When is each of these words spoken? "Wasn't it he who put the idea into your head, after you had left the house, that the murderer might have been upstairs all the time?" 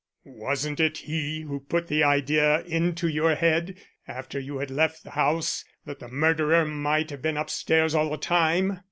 "Wasn't 0.25 0.79
it 0.79 0.97
he 0.97 1.41
who 1.41 1.59
put 1.59 1.85
the 1.87 2.03
idea 2.03 2.61
into 2.63 3.07
your 3.07 3.35
head, 3.35 3.75
after 4.07 4.39
you 4.39 4.57
had 4.57 4.71
left 4.71 5.03
the 5.03 5.11
house, 5.11 5.63
that 5.85 5.99
the 5.99 6.07
murderer 6.07 6.65
might 6.65 7.11
have 7.11 7.21
been 7.21 7.37
upstairs 7.37 7.93
all 7.93 8.09
the 8.09 8.17
time?" 8.17 8.79